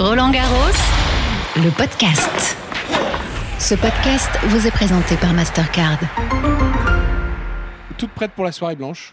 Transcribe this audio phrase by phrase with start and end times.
[0.00, 0.72] Roland Garros,
[1.56, 2.56] le podcast.
[3.58, 5.98] Ce podcast vous est présenté par Mastercard.
[7.98, 9.12] Toute prête pour la soirée blanche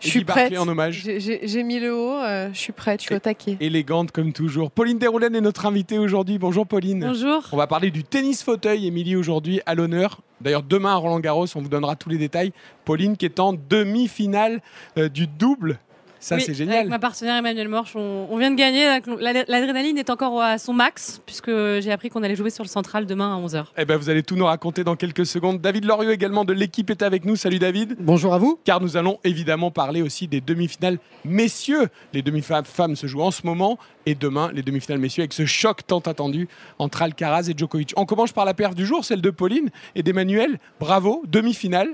[0.00, 0.56] Je suis prête.
[0.58, 1.04] en hommage.
[1.04, 3.56] J'ai- mis le haut, euh, je suis prête, je suis au taquet.
[3.60, 4.70] Élégante comme toujours.
[4.72, 6.38] Pauline Desroulènes est notre invitée aujourd'hui.
[6.38, 7.00] Bonjour Pauline.
[7.06, 7.42] Bonjour.
[7.52, 8.86] On va parler du tennis fauteuil.
[8.88, 10.20] Émilie aujourd'hui à l'honneur.
[10.40, 12.52] D'ailleurs, demain à Roland Garros, on vous donnera tous les détails.
[12.84, 14.60] Pauline qui est en demi-finale
[14.98, 15.78] euh, du double.
[16.24, 16.88] Ça, Oui, c'est Avec génial.
[16.88, 18.86] ma partenaire Emmanuel Morche, on, on vient de gagner.
[19.20, 22.68] L'ad- L'adrénaline est encore à son max, puisque j'ai appris qu'on allait jouer sur le
[22.68, 23.66] central demain à 11h.
[23.76, 25.60] Eh ben, vous allez tout nous raconter dans quelques secondes.
[25.60, 27.36] David Lorieux également de l'équipe est avec nous.
[27.36, 27.96] Salut David.
[28.00, 28.58] Bonjour à vous.
[28.64, 30.96] Car nous allons évidemment parler aussi des demi-finales
[31.26, 31.88] messieurs.
[32.14, 35.86] Les demi-femmes se jouent en ce moment et demain les demi-finales messieurs avec ce choc
[35.86, 36.48] tant attendu
[36.78, 37.92] entre Alcaraz et Djokovic.
[37.96, 40.58] On commence par la perf du jour, celle de Pauline et d'Emmanuel.
[40.80, 41.88] Bravo, demi-finale,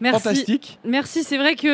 [0.00, 0.20] Merci.
[0.22, 0.78] fantastique.
[0.84, 1.68] Merci, c'est vrai qu'on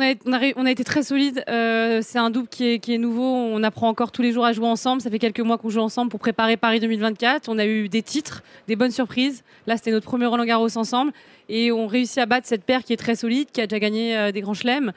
[0.00, 1.42] a, on a, ré- on a été très solide.
[1.48, 3.24] Euh, c'est un double qui est, qui est nouveau.
[3.24, 5.00] On apprend encore tous les jours à jouer ensemble.
[5.02, 7.48] Ça fait quelques mois qu'on joue ensemble pour préparer Paris 2024.
[7.48, 9.42] On a eu des titres, des bonnes surprises.
[9.66, 11.12] Là, c'était notre premier Roland Garros ensemble.
[11.48, 14.16] Et on réussit à battre cette paire qui est très solide, qui a déjà gagné
[14.16, 14.92] euh, des grands chelems.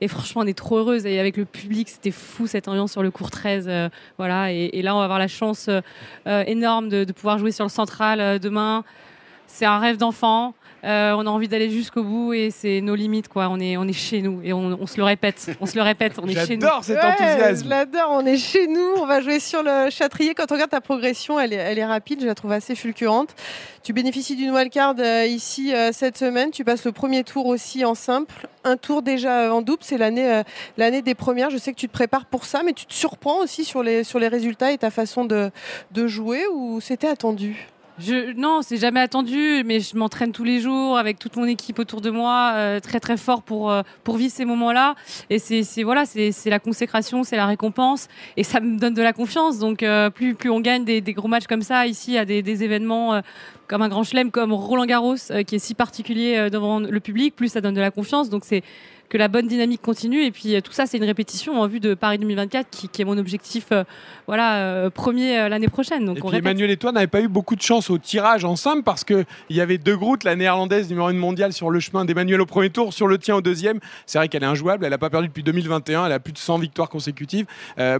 [0.00, 1.04] Et franchement, on est trop heureuse.
[1.06, 3.66] Et avec le public, c'était fou cette ambiance sur le cours 13.
[3.68, 4.52] euh, voilà.
[4.52, 5.68] Et, et là, on va avoir la chance
[6.26, 8.84] énorme de, de pouvoir jouer sur le central demain.
[9.46, 10.54] C'est un rêve d'enfant.
[10.84, 13.48] Euh, on a envie d'aller jusqu'au bout et c'est nos limites quoi.
[13.50, 15.82] On est on est chez nous et on, on se le répète, on se le
[15.82, 16.62] répète, on est chez nous.
[16.62, 17.68] J'adore cet Ouais, je enthousiasme.
[17.68, 20.34] l'adore, on est chez nous, on va jouer sur le Châtrier.
[20.34, 23.34] Quand on regarde ta progression, elle est, elle est rapide, je la trouve assez fulgurante.
[23.82, 27.84] Tu bénéficies d'une wildcard euh, ici euh, cette semaine, tu passes le premier tour aussi
[27.84, 30.42] en simple, un tour déjà en double, c'est l'année euh,
[30.76, 31.50] l'année des premières.
[31.50, 34.04] Je sais que tu te prépares pour ça, mais tu te surprends aussi sur les,
[34.04, 35.50] sur les résultats et ta façon de,
[35.92, 37.68] de jouer ou c'était attendu?
[38.00, 41.78] Je, non, c'est jamais attendu, mais je m'entraîne tous les jours avec toute mon équipe
[41.78, 44.94] autour de moi, euh, très très fort pour euh, pour vivre ces moments-là.
[45.28, 49.02] Et c'est voilà, c'est c'est la consécration, c'est la récompense, et ça me donne de
[49.02, 49.58] la confiance.
[49.58, 52.42] Donc euh, plus plus on gagne des, des gros matchs comme ça ici à des,
[52.42, 53.14] des événements.
[53.14, 53.20] euh,
[53.70, 56.98] comme un grand chelem, comme Roland Garros, euh, qui est si particulier euh, devant le
[56.98, 58.28] public, plus ça donne de la confiance.
[58.28, 58.64] Donc c'est
[59.10, 60.24] que la bonne dynamique continue.
[60.24, 63.02] Et puis euh, tout ça, c'est une répétition en vue de Paris 2024, qui, qui
[63.02, 63.84] est mon objectif, euh,
[64.26, 66.06] voilà, euh, premier euh, l'année prochaine.
[66.06, 66.46] Donc Et on puis répète.
[66.50, 69.26] Emmanuel et toi n'avez pas eu beaucoup de chance au tirage en simple parce qu'il
[69.50, 72.70] y avait deux groutes, la néerlandaise numéro 1 mondiale sur le chemin d'Emmanuel au premier
[72.70, 73.80] tour, sur le tien au deuxième.
[74.06, 76.38] C'est vrai qu'elle est injouable, elle n'a pas perdu depuis 2021, elle a plus de
[76.38, 77.46] 100 victoires consécutives.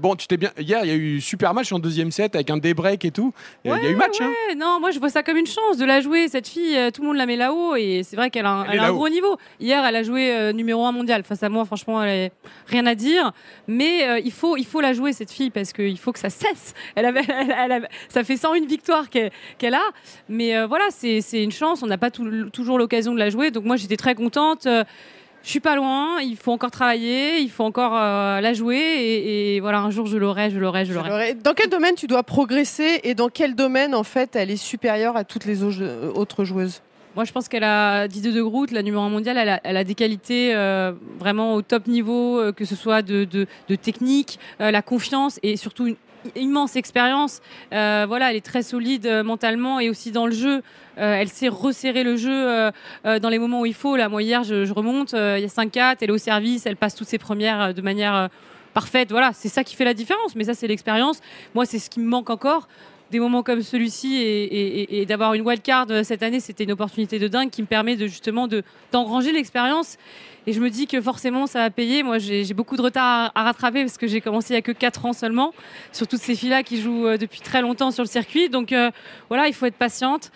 [0.00, 0.50] Bon, tu t'es bien.
[0.58, 3.34] Hier, il y a eu super match en deuxième set avec un débreak et tout.
[3.64, 4.20] Il y a eu match.
[4.20, 4.30] hein.
[4.48, 6.28] Ouais, non, moi je vois ça comme une chance de la jouer.
[6.28, 8.70] Cette fille, tout le monde la met là-haut et c'est vrai qu'elle a, un, Elle
[8.70, 8.96] est elle a un là-haut.
[8.96, 9.36] gros niveau.
[9.58, 10.99] Hier, elle a joué numéro 1 mondial.
[11.24, 12.30] Face à moi, franchement, elle
[12.66, 13.32] rien à dire.
[13.66, 16.30] Mais euh, il, faut, il faut la jouer, cette fille, parce qu'il faut que ça
[16.30, 16.74] cesse.
[16.94, 17.22] Elle avait,
[18.08, 19.82] ça fait 101 victoires qu'elle a.
[20.28, 21.82] Mais euh, voilà, c'est une chance.
[21.82, 23.50] On n'a pas toujours l'occasion de la jouer.
[23.50, 24.66] Donc moi, j'étais très contente.
[24.66, 24.84] Euh,
[25.42, 29.60] je suis pas loin, il faut encore travailler, il faut encore la jouer et, et
[29.60, 31.32] voilà, un jour je l'aurai, je l'aurai, je l'aurai.
[31.32, 35.16] Dans quel domaine tu dois progresser et dans quel domaine en fait elle est supérieure
[35.16, 35.70] à toutes les au-
[36.14, 36.82] autres joueuses?
[37.16, 39.96] Moi, je pense qu'elle a Didier de Groot, la numéro 1 mondiale, elle a, des
[39.96, 43.46] qualités euh, vraiment au top niveau, euh, que ce soit de,
[43.82, 45.96] technique, euh, la confiance et surtout une
[46.36, 47.40] immense expérience.
[47.72, 50.62] Voilà, elle est très solide mentalement et aussi dans le jeu.
[50.96, 52.70] Elle sait resserrer le jeu
[53.04, 53.96] dans les moments où il faut.
[53.96, 56.76] Là, moi, hier, je, je remonte, il y a 5-4, elle est au service, elle
[56.76, 58.28] passe toutes ses premières de manière
[58.74, 59.10] parfaite.
[59.10, 60.36] Voilà, c'est ça qui fait la différence.
[60.36, 61.20] Mais ça, c'est l'expérience.
[61.54, 62.68] Moi, c'est ce qui me manque encore.
[63.10, 67.26] Des moments comme celui-ci et, d'avoir une wildcard euh, cette année, c'était une opportunité de
[67.26, 68.62] dingue qui me permet de justement de
[68.92, 69.96] d'engranger l'expérience.
[70.46, 72.02] Et je me dis que forcément, ça va payer.
[72.02, 74.72] Moi, j'ai beaucoup de retard à, rattraper parce que j'ai commencé il y a que
[74.72, 75.52] 4 ans seulement
[75.92, 78.48] sur toutes ces filles-là qui jouent euh, depuis très longtemps sur le circuit.
[78.48, 78.90] Donc euh,
[79.28, 80.30] voilà, il faut être patiente.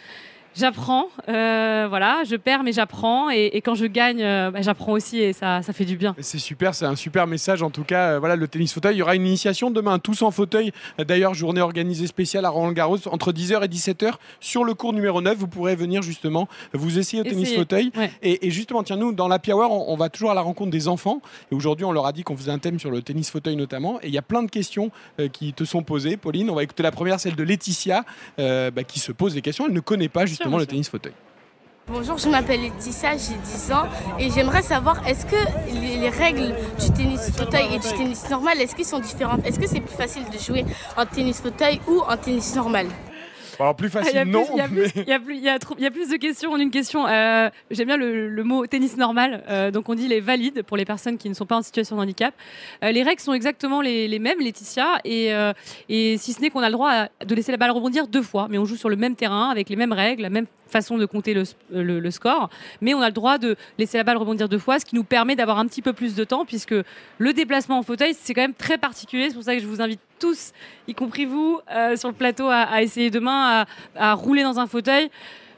[0.57, 4.93] J'apprends, euh, voilà, je perds mais j'apprends et, et quand je gagne, euh, bah, j'apprends
[4.93, 6.15] aussi et ça, ça fait du bien.
[6.21, 8.11] C'est super, c'est un super message en tout cas.
[8.13, 8.95] Euh, voilà le tennis fauteuil.
[8.95, 10.71] Il y aura une initiation demain, tous en fauteuil.
[10.99, 15.21] D'ailleurs, journée organisée spéciale à Roland Garros entre 10h et 17h sur le cours numéro
[15.21, 15.37] 9.
[15.37, 17.91] Vous pourrez venir justement vous essayer au tennis fauteuil.
[17.97, 18.13] ouais.
[18.23, 20.71] Et, et justement, tiens, nous, dans la Hour, on, on va toujours à la rencontre
[20.71, 21.21] des enfants.
[21.51, 23.99] Et aujourd'hui, on leur a dit qu'on faisait un thème sur le tennis fauteuil notamment.
[24.03, 24.91] Et il y a plein de questions
[25.33, 26.49] qui te sont posées, Pauline.
[26.49, 28.05] On va écouter la première, celle de Laetitia,
[28.39, 29.67] bah, qui se pose des questions.
[29.67, 31.13] Elle ne connaît pas justement le tennis fauteuil.
[31.87, 33.87] Bonjour, je m'appelle Laetitia, j'ai 10 ans
[34.19, 35.37] et j'aimerais savoir est-ce que
[35.71, 39.45] les, les règles du tennis fauteuil et du tennis normal, est-ce qu'ils sont différentes?
[39.45, 40.65] Est-ce que c'est plus facile de jouer
[40.97, 42.87] en tennis fauteuil ou en tennis normal?
[43.61, 44.45] Alors, plus Ah, facile, non.
[44.53, 47.07] il y a plus- de questions en une question.
[47.07, 49.43] Euh, J'aime bien le, le mot tennis normal.
[49.49, 51.97] Euh, donc on dit les valides pour les personnes qui ne sont pas en situation
[51.97, 52.35] de handicap.
[52.83, 55.31] Euh, les règles sont exactement les, les mêmes, Laetitia, et,
[55.89, 58.23] et si ce n'est qu'on a le droit à- de laisser la balle rebondir deux
[58.23, 60.99] fois, mais on joue sur le même terrain avec les mêmes règles, la même façon
[60.99, 61.45] de compter le,
[62.01, 62.51] le- score,
[62.81, 65.05] mais on a le droit de laisser la balle rebondir deux fois, ce qui nous
[65.05, 66.75] permet d'avoir un petit peu plus de temps, puisque
[67.19, 69.29] le déplacement en fauteuil, c'est quand même très particulier.
[69.29, 70.51] C'est pour ça que je vous invite tous,
[70.89, 75.11] y compris vous, euh, sur le plateau, à, essayer demain à, rouler dans un fauteuil.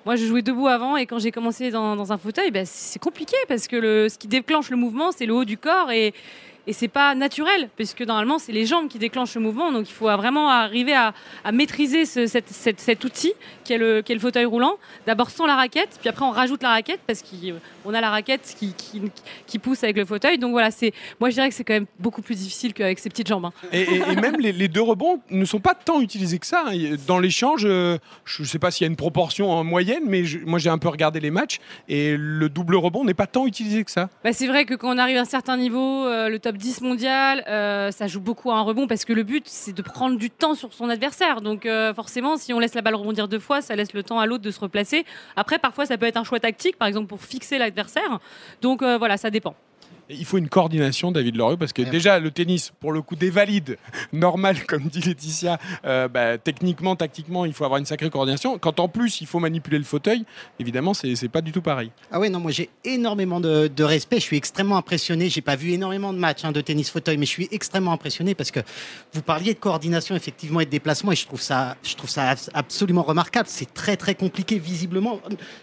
[0.05, 3.37] Moi, je jouais debout avant et quand j'ai commencé dans, un fauteuil, ben, c'est compliqué
[3.49, 6.15] parce que ce qui déclenche le mouvement, c'est le haut du corps et,
[6.67, 9.73] et c'est pas naturel puisque normalement, c'est les jambes qui déclenchent le mouvement.
[9.73, 11.15] Donc, il faut vraiment arriver à,
[11.45, 13.33] à maîtriser ce- cette- cette- cet outil
[13.65, 14.77] qui est, le, qui est le fauteuil roulant.
[15.07, 18.55] D'abord sans la raquette, puis après, on rajoute la raquette parce qu'on a la raquette
[18.59, 19.03] qui, qui,
[19.47, 20.39] qui pousse avec le fauteuil.
[20.39, 23.09] Donc, voilà, c'est, moi, je dirais que c'est quand même beaucoup plus difficile qu'avec ses
[23.11, 23.47] petites jambes.
[23.47, 23.53] hein.
[23.73, 26.65] Et, et- et même les, les deux rebonds ne sont pas tant utilisés que ça.
[26.67, 26.97] hein.
[27.07, 30.25] Dans l'échange, euh, je ne sais pas s'il y a une proportion en moyenne, mais
[30.25, 31.59] je- moi j'ai un peu regardé les matchs
[31.89, 34.09] et le double rebond n'est pas tant utilisé que ça.
[34.25, 36.81] Bah, c'est vrai que quand on arrive à un certain niveau, euh, le top 10
[36.81, 40.17] mondial, euh, ça joue beaucoup à un rebond parce que le but, c'est de prendre
[40.17, 41.41] du temps sur son adversaire.
[41.41, 44.19] Donc euh, forcément, si on laisse la balle rebondir deux fois, ça laisse le temps
[44.19, 45.05] à l'autre de se replacer.
[45.37, 48.21] Après, parfois, ça peut être un choix tactique, par exemple, pour fixer l'adversaire.
[48.63, 49.55] Donc euh, voilà, ça dépend.
[50.09, 51.91] Il faut une coordination, David Lorieux, parce que Ouais.
[51.91, 53.77] déjà le tennis, pour le coup, des valides,
[54.13, 58.59] normal, comme dit Laetitia, euh, bah, techniquement, tactiquement, il faut avoir une sacrée coordination.
[58.59, 60.25] Quand en plus il faut manipuler le fauteuil,
[60.61, 61.91] évidemment, c'est pas du tout pareil.
[62.13, 64.17] Ah ouais, non, moi j'ai énormément de, de respect.
[64.17, 65.29] Je suis extrêmement impressionné.
[65.29, 68.35] J'ai pas vu énormément de matchs hein, de tennis fauteuil, mais je suis extrêmement impressionné
[68.35, 68.61] parce que
[69.13, 72.31] vous parliez de coordination effectivement et de déplacement, et je trouve ça, je trouve ça
[72.31, 73.49] abs- absolument remarquable.
[73.51, 75.21] C'est très très compliqué visiblement,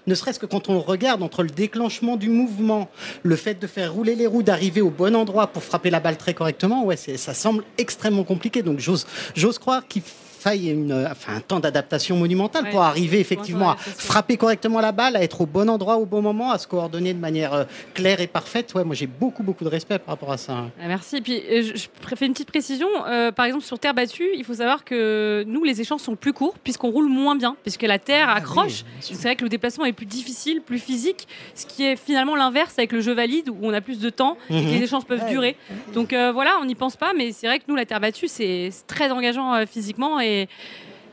[0.07, 2.89] ne serait-ce que quand on regarde entre le déclenchement du mouvement,
[3.23, 6.33] le fait de faire rouler les d'arriver au bon endroit pour frapper la balle très
[6.33, 6.83] correctement.
[6.85, 8.63] Ouais, ça semble extrêmement compliqué.
[8.63, 10.01] Donc j'ose croire qu'il
[10.43, 12.71] faille une, enfin, un temps d'adaptation monumental Ouais.
[12.71, 16.21] pour arriver effectivement à frapper correctement la balle, à être au bon endroit au bon
[16.21, 17.63] moment, à se coordonner de manière euh,
[17.93, 18.73] claire et parfaite.
[18.75, 20.65] Ouais, moi j'ai beaucoup beaucoup de respect par rapport à ça.
[20.81, 21.17] Ah, Merci.
[21.17, 22.87] Et puis, euh, je, fais une petite précision.
[23.07, 26.33] Euh, par exemple, sur terre battue, il faut savoir que nous, les échanges sont plus
[26.33, 28.83] courts puisqu'on roule moins bien, puisque la terre Ah accroche.
[28.83, 32.35] oui, c'est vrai que le déplacement est plus difficile, plus physique, ce qui est finalement
[32.35, 34.67] l'inverse avec le jeu valide où on a plus de temps et Mhm.
[34.71, 35.29] les échanges peuvent Ouais.
[35.31, 35.55] durer.
[35.93, 38.27] Donc euh, voilà, on n'y pense pas, mais c'est vrai que nous, la terre battue,
[38.27, 40.32] c'est c'est très engageant euh, physiquement et,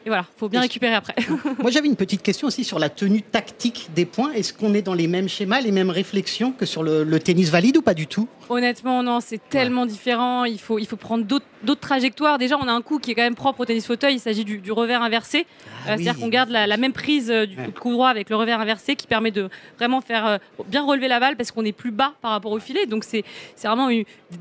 [0.07, 1.15] et voilà, faut bien Et- récupérer après.
[1.61, 4.33] Moi j'avais une petite question aussi sur la tenue tactique des points.
[4.33, 7.51] Est-ce qu'on est dans les mêmes schémas, les mêmes réflexions que sur le, le tennis
[7.51, 8.27] valide ou pas du tout?
[8.49, 10.45] Honnêtement, non, c'est tellement différent.
[10.47, 12.39] Il faut, il faut prendre d'autres trajectoires.
[12.39, 14.15] Déjà, on a un coup qui est quand même propre au tennis fauteuil.
[14.15, 15.47] Il s'agit du, du revers inversé.
[15.87, 17.69] Ah Euh, C'est-à-dire qu'on garde la, la même prise euh, du Ouais.
[17.69, 21.21] coup droit avec le revers inversé qui permet de vraiment faire euh, bien relever la
[21.21, 22.87] balle parce qu'on est plus bas par rapport au filet.
[22.87, 23.23] Donc c'est
[23.63, 23.91] vraiment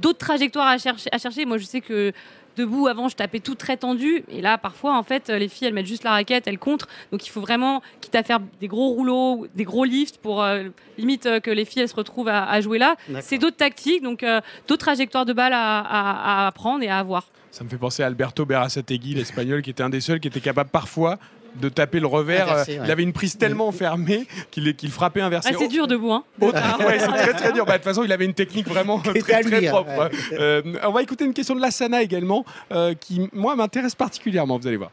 [0.02, 1.44] d'autres trajectoires à chercher, à chercher.
[1.46, 2.14] Moi, je sais que
[2.57, 4.24] debout avant je tapais tout très tendu.
[4.30, 7.25] Et là parfois en fait les filles elles mettent juste la raquette elles contrent donc
[7.25, 10.63] il faut vraiment quitte à faire des gros rouleaux des gros lifts pour euh,
[10.98, 12.96] limite euh, que les filles elles se retrouvent à, à jouer là.
[13.22, 17.00] C'est d'autres tactiques donc euh, d'autres trajectoires de balle à, à- à apprendre et à
[17.00, 17.28] avoir.
[17.51, 20.40] Ça me fait penser à Alberto Berasategui, l'espagnol, qui était un des seuls qui était
[20.40, 21.18] capable parfois
[21.59, 22.50] de taper le revers.
[22.51, 22.88] Inversé, Euh, ouais.
[22.88, 25.50] Il avait une prise tellement fermée qu'il qu'il frappait inversé.
[25.53, 26.57] ah, c'est dur debout hein Autre-
[26.88, 27.65] ouais, c'est très très dur.
[27.65, 29.89] Bah, De toute façon, il avait une technique vraiment très très propre.
[29.97, 30.09] ouais.
[30.33, 34.57] Euh, on va écouter une question de Lassana également, euh, qui moi m'intéresse particulièrement.
[34.57, 34.91] Vous allez voir.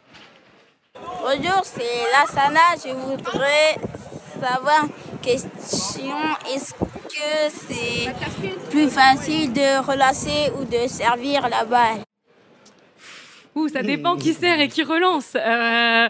[1.22, 1.82] Bonjour, c'est
[2.12, 2.60] Lassana.
[2.84, 3.76] Je voudrais
[4.40, 6.14] savoir une question.
[6.54, 8.12] Est-ce que c'est
[8.70, 11.98] plus facile de relancer ou de servir la balle?
[13.54, 15.32] Ouh, ça dépend qui sert et qui relance.
[15.34, 16.08] Euh,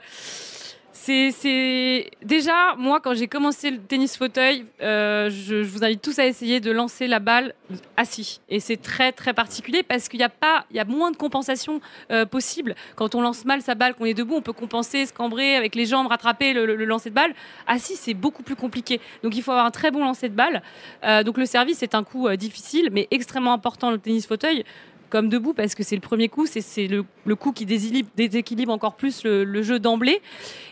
[1.06, 6.26] c'est, Déjà, moi, quand j'ai commencé le tennis fauteuil, euh, je, vous invite tous à
[6.26, 7.54] essayer de lancer la balle
[7.96, 8.40] assis.
[8.48, 10.64] Et c'est très, très particulier parce qu'il y a, pas...
[10.70, 11.80] il y a moins de compensation
[12.10, 12.74] euh, possible.
[12.96, 15.74] Quand on lance mal sa balle, qu'on est debout, on peut compenser, se cambrer avec
[15.74, 17.34] les jambes, rattraper le, lancer de balle.
[17.66, 19.00] Assis, c'est beaucoup plus compliqué.
[19.22, 20.62] Donc, il faut avoir un très bon lancer de balle.
[21.04, 24.64] Euh, donc, le service est un coup difficile, mais extrêmement important le tennis fauteuil
[25.10, 28.94] comme debout parce que c'est le premier coup, c'est le, le coup qui déséquilibre, encore
[28.94, 30.20] plus le, jeu d'emblée.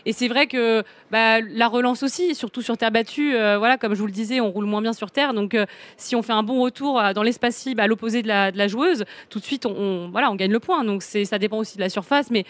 [0.05, 3.93] Et c'est vrai que bah, la relance aussi, surtout sur terre battue, euh, voilà, comme
[3.93, 5.33] je vous le disais, on roule moins bien sur terre.
[5.33, 5.65] Donc euh,
[5.97, 9.05] si on fait un bon retour euh, dans l'espace cible à l'opposé de la, joueuse,
[9.29, 10.83] tout de suite on, voilà, on gagne le point.
[10.83, 12.45] Donc ça dépend aussi de la surface, mais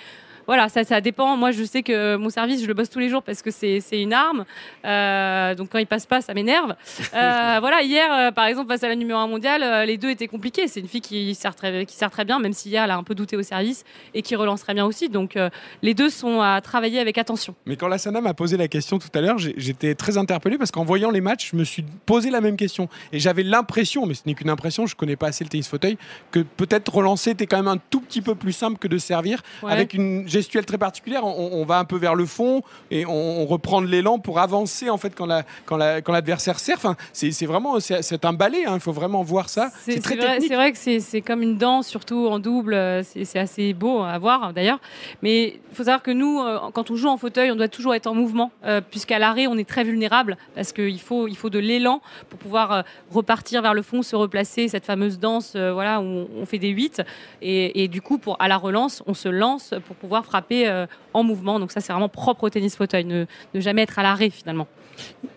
[0.48, 1.38] voilà, ça, ça dépend.
[1.38, 3.82] Moi, je sais que mon service, je le bosse tous les jours parce que c'est
[3.92, 4.46] une arme.
[4.86, 6.76] Euh, donc, quand il passe pas, ça m'énerve.
[7.14, 10.28] Euh, voilà, hier, euh, par exemple, face à la numéro 1 mondiale, les deux étaient
[10.28, 10.68] compliqués.
[10.68, 12.98] C'est une fille qui sert, très, qui sert très bien, même si hier, elle a
[12.98, 13.84] un peu douté au service
[14.14, 15.10] et qui relance très bien aussi.
[15.10, 15.50] Donc, euh,
[15.82, 17.56] les deux sont à travailler avec attention.
[17.66, 20.86] Mais quand Lassana m'a posé la question tout à l'heure, j'étais très interpellé parce qu'en
[20.86, 22.90] voyant les matchs, je me suis posé la même question.
[23.12, 25.98] Et j'avais l'impression, mais ce n'est qu'une impression, je connais pas assez le tennis fauteuil,
[26.32, 29.42] que peut-être relancer était quand même un tout petit peu plus simple que de servir.
[29.64, 29.72] Ouais.
[29.72, 31.24] Avec une, gestuelle très particulière.
[31.26, 32.62] On, on va un peu vers le fond
[32.92, 36.12] et on, on reprend de l'élan pour avancer en fait quand la, quand la, quand
[36.14, 36.78] l'adversaire sert.
[36.78, 38.66] Enfin, c'est c'est vraiment c'est un ballet.
[38.66, 38.74] hein.
[38.76, 39.70] Il faut vraiment voir ça.
[39.84, 40.48] C'est C'est très vrai, technique.
[40.50, 42.76] c'est vrai que c'est- c'est comme une danse, surtout en double.
[43.04, 44.80] C'est assez beau à voir d'ailleurs.
[45.22, 47.94] Mais il faut savoir que nous, euh, quand on joue en fauteuil, on doit toujours
[47.96, 51.50] être en mouvement, euh, puisqu'à l'arrêt, on est très vulnérable parce qu'il faut, il faut
[51.50, 55.72] de l'élan pour pouvoir euh, repartir vers le fond, se replacer, cette fameuse danse euh,
[55.74, 57.02] voilà, où on, on fait des 8.
[57.42, 60.86] Et, et du coup, pour, à la relance, on se lance pour pouvoir frapper euh,
[61.14, 61.60] en mouvement.
[61.60, 64.68] Donc ça, c'est vraiment propre au tennis fauteuil, ne, ne jamais être à l'arrêt finalement.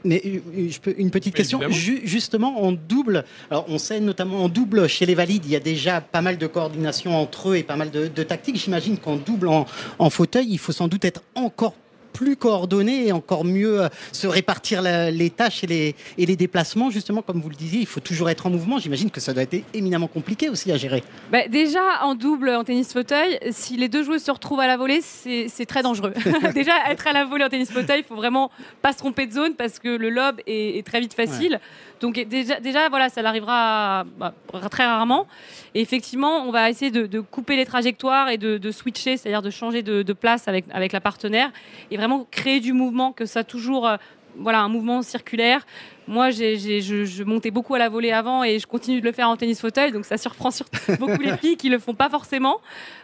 [0.04, 1.60] Mais euh, je peux, une petite question.
[1.68, 5.56] Ju- justement, en double, alors on sait notamment en double chez les valides, il y
[5.56, 8.56] a déjà pas mal de coordination entre eux et pas mal de, de tactiques.
[8.56, 9.66] J'imagine qu'en double, en,
[9.98, 11.74] en fauteuil, il faut sans doute être encore
[12.18, 16.34] plus coordonné et encore mieux euh, se répartir la- les tâches et les, et les
[16.34, 16.90] déplacements.
[16.90, 18.78] Justement, comme vous le disiez, il faut toujours être en mouvement.
[18.80, 21.04] J'imagine que ça doit être éminemment compliqué aussi à gérer.
[21.30, 24.76] Bah, déjà, en double, en tennis fauteuil, si les deux joueuses se retrouvent à la
[24.76, 26.12] volée, c'est très dangereux.
[26.54, 28.50] déjà, être à la volée en tennis fauteuil, il faut vraiment
[28.82, 31.60] pas se tromper de zone parce que le lob est, est très vite facile.
[32.00, 34.34] Donc déjà, voilà, ça l'arrivera bah,
[34.70, 35.26] très rarement.
[35.74, 39.82] Et effectivement, on va essayer de, couper les trajectoires et de, switcher, c'est-à-dire de changer
[39.82, 41.50] de, place avec, avec la partenaire
[41.90, 43.86] et vraiment créer du mouvement, que ça toujours...
[43.86, 43.96] euh,
[44.38, 45.66] voilà, un mouvement circulaire.
[46.08, 49.04] Moi, j'ai, j'ai- je, je montais beaucoup à la volée avant et je continue de
[49.06, 51.94] le faire en tennis fauteuil, donc ça surprend surtout beaucoup les filles qui le font
[51.94, 52.56] pas forcément.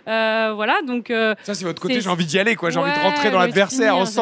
[0.08, 2.70] Euh, voilà, donc euh, Ça, c'est votre côté, j'ai envie d'y aller, quoi.
[2.70, 4.20] J'ai envie de rentrer dans l'adversaire, on sent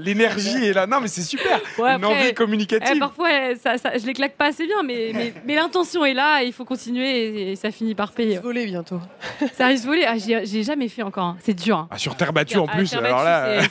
[0.00, 0.86] l'énergie et là.
[0.86, 1.60] Non, mais c'est super.
[1.78, 2.98] ouais, Une après, envie eh, communicative.
[2.98, 6.14] parfois, eh, ça, ça- je les claque pas assez bien, mais, mais, mais l'intention est
[6.14, 8.38] là, et il faut continuer et, et ça finit par payer.
[8.38, 9.00] Voler bientôt.
[9.54, 11.36] Ça risque de voler, ah, j'ai j'ai jamais fait encore, hein.
[11.40, 11.76] c'est dur.
[11.76, 11.88] hein.
[11.90, 13.44] Ah, sur terre battue en Ah, plus, terre alors là.
[13.46, 13.62] euh,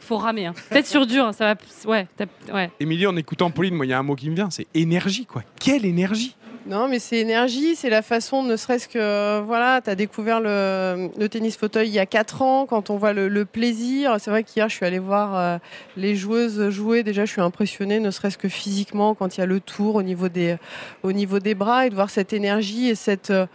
[0.00, 0.46] faut ramer.
[0.46, 0.54] hein.
[0.70, 1.90] Peut-être sur dur, ça va.
[1.90, 2.06] Ouais,
[2.52, 2.70] ouais.
[2.80, 5.42] Émilie, en écoutant Pauline, il y a un mot qui me vient, c'est énergie, quoi.
[5.58, 9.90] Quelle énergie Non, mais c'est énergie, c'est la façon, ne serait-ce que, euh, voilà, tu
[9.90, 13.44] as découvert le, tennis fauteuil il y a 4 ans, quand on voit le, le
[13.44, 14.16] plaisir.
[14.20, 15.58] C'est vrai qu'hier, je suis allée voir euh,
[15.96, 17.02] les joueuses jouer.
[17.02, 20.02] Déjà, je suis impressionnée, ne serait-ce que physiquement, quand il y a le tour au
[20.02, 20.56] niveau des,
[21.02, 23.30] au niveau des bras, et de voir cette énergie et cette.
[23.30, 23.46] euh,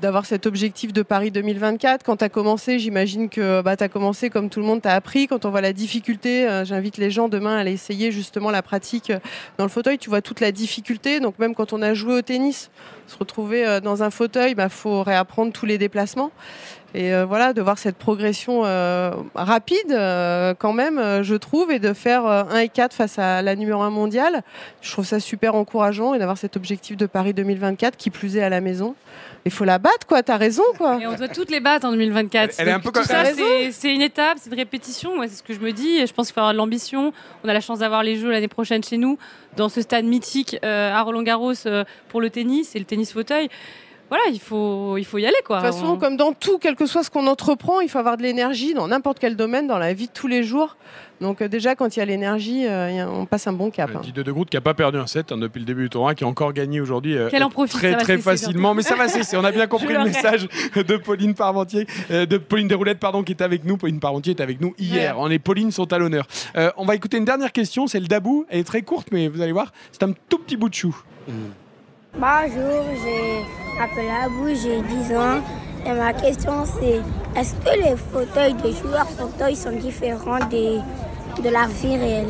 [0.00, 2.04] d'avoir cet objectif de Paris 2024.
[2.04, 4.94] Quand tu as commencé, j'imagine que bah, tu as commencé comme tout le monde t'a
[4.94, 5.26] appris.
[5.26, 8.62] Quand on voit la difficulté, euh, j'invite les gens demain à aller essayer justement la
[8.62, 9.18] pratique euh,
[9.58, 9.98] dans le fauteuil.
[9.98, 11.20] Tu vois toute la difficulté.
[11.20, 12.70] Donc même quand on a joué au tennis,
[13.06, 16.30] se retrouver euh, dans un fauteuil, il bah, faut réapprendre tous les déplacements.
[16.94, 18.62] Et voilà, de voir cette progression
[19.34, 19.92] rapide
[20.58, 23.82] quand même, je trouve, et de faire euh, 1 et 4 face à la numéro
[23.82, 24.42] 1 mondiale,
[24.80, 28.42] je trouve ça super encourageant et d'avoir cet objectif de Paris 2024 qui plus est
[28.42, 28.94] à la maison.
[29.48, 30.98] Il faut la battre, quoi, t'as raison, quoi.
[31.00, 32.54] Et on doit toutes les battre en 2024.
[32.58, 33.24] Elle est un peu tout comme- ça,
[33.72, 35.16] c'est une étape, c'est une répétition.
[35.16, 36.06] Moi, c'est ce que je me dis.
[36.06, 37.14] Je pense qu'il faut avoir de l'ambition.
[37.44, 39.16] On a la chance d'avoir les Jeux l'année prochaine chez nous,
[39.56, 43.10] dans ce stade mythique euh, à Roland Garros euh, pour le tennis et le tennis
[43.12, 43.48] fauteuil.
[44.10, 45.60] Voilà, il faut, il faut y aller, quoi.
[45.60, 47.98] De toute façon, On- comme dans tout, quel que soit ce qu'on entreprend, il faut
[47.98, 50.76] avoir de l'énergie dans n'importe quel domaine, dans la vie de tous les jours.
[51.20, 53.90] Donc euh, déjà, quand il y a l'énergie, euh, on passe un bon cap.
[53.94, 54.00] hein.
[54.02, 56.14] Didier de Groot qui n'a pas perdu un set hein, depuis le début du tournoi,
[56.14, 58.72] qui a encore gagné aujourd'hui euh, Qu'elle en profite, très facilement.
[58.72, 59.36] Mais ça va cesser.
[59.36, 63.32] On a bien compris le message de Pauline Parmentier, euh, de Pauline Desroulettes, pardon, qui
[63.32, 63.76] est avec nous.
[63.76, 65.16] Pauline Parmentier est avec nous hier.
[65.18, 66.26] On est Pauline sont à l'honneur.
[66.56, 67.88] Euh, on va écouter une dernière question.
[67.88, 68.46] C'est le Dabou.
[68.48, 70.96] Elle est très courte, mais vous allez voir, c'est un tout petit bout de chou.
[72.14, 75.42] Bonjour, je m'appelle Abou, j'ai 10 ans.
[75.86, 77.00] Et ma question c'est,
[77.38, 80.78] est-ce que les fauteuils des joueurs fauteuils sont différents des,
[81.42, 82.26] de la vie réelle?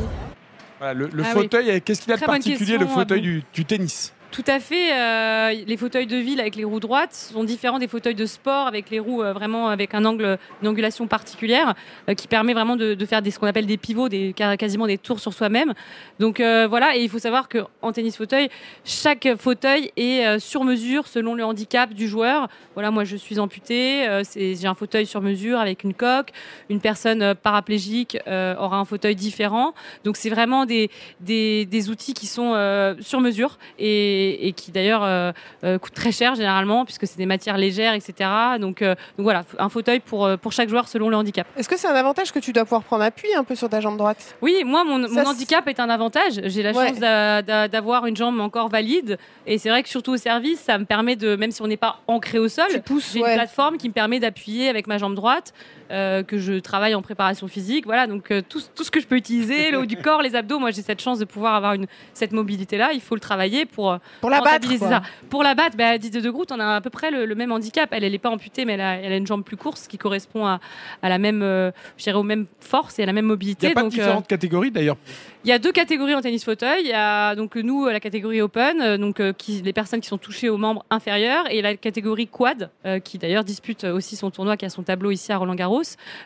[0.79, 1.43] Voilà, le, le Ah oui.
[1.43, 4.13] fauteuil, qu'est-ce qu'il a de particulier, le fauteuil du tennis?
[4.31, 4.93] Tout à fait.
[4.93, 8.67] euh, les fauteuils de ville avec les roues droites sont différents des fauteuils de sport
[8.67, 11.75] avec les roues euh, vraiment avec un angle, une angulation particulière
[12.09, 14.99] euh, qui permet vraiment de, faire des, ce qu'on appelle des pivots, des, quasiment des
[14.99, 15.73] tours sur soi-même.
[16.19, 18.49] Donc voilà, et il faut savoir que en tennis fauteuil,
[18.85, 22.49] chaque fauteuil est sur mesure selon le handicap du joueur.
[22.75, 26.31] Voilà, moi je suis amputée, j'ai un fauteuil sur mesure avec une coque.
[26.69, 29.75] Une personne paraplégique aura un fauteuil différent.
[30.05, 32.53] Donc c'est vraiment des, des, des outils qui sont
[33.01, 34.18] sur mesure et,
[34.49, 35.33] et qui d'ailleurs euh,
[35.65, 38.31] euh, coûtent très cher généralement puisque c'est des matières légères, etc.
[38.61, 41.47] Donc, euh, donc voilà, un fauteuil pour, euh, pour chaque joueur selon le handicap.
[41.57, 43.81] Est-ce que c'est un avantage que tu dois pouvoir prendre appui un peu sur ta
[43.81, 44.37] jambe droite?
[44.43, 46.41] Oui, moi, mon, Ça, mon c'est- handicap est un avantage.
[46.45, 46.89] J'ai la Ouais.
[46.89, 49.19] chance d'a- d'a- d'avoir une jambe encore valide.
[49.47, 51.77] Et c'est vrai que surtout au service, ça me permet de, même si on n'est
[51.77, 53.29] pas ancré au sol, j'ai ouais.
[53.31, 55.53] une plateforme qui me permet d'appuyer avec ma jambe droite,
[55.91, 57.87] euh, que je travaille en préparation physique.
[57.87, 60.35] Voilà, donc euh, tout, tout ce que je peux utiliser, le haut du corps, les
[60.37, 62.91] abdos, moi j'ai cette chance de pouvoir avoir une, cette mobilité-là.
[62.93, 65.03] Il faut le travailler pour, Pour la battre, ça.
[65.31, 67.53] Pour la battre, bah, Didier de Groot, on a à peu près le, le même
[67.53, 67.89] handicap.
[67.93, 69.89] Elle, elle n'est pas amputée, mais elle a, elle a une jambe plus courte, ce
[69.89, 70.61] qui correspond à,
[71.03, 73.67] à la même, euh, je dirais, aux mêmes forces et à la même Il mobilité.
[73.67, 74.97] n'y a pas de euh, différentes catégories d'ailleurs.
[75.45, 76.83] Il y a deux catégories en tennis fauteuil.
[76.83, 80.09] Il y a donc nous la catégorie open, euh, donc euh, qui, les personnes qui
[80.09, 84.31] sont touchées aux membres inférieurs, et la catégorie quad, euh, qui d'ailleurs dispute aussi son
[84.31, 85.83] tournoi, qui a son tableau ici à Roland Garros.